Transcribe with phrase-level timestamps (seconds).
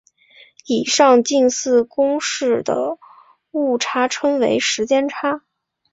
[0.65, 2.97] 以上近似公式的
[3.51, 5.43] 误差称为时间差。